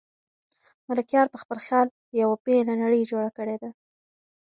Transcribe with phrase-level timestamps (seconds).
[0.87, 1.87] ملکیار په خپل خیال
[2.21, 3.69] یوه بېله نړۍ جوړه کړې ده.